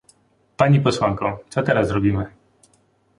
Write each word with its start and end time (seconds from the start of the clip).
Pani 0.57 0.79
posłanko, 0.81 1.43
co 1.49 1.63
teraz 1.63 1.91
robimy? 1.91 2.25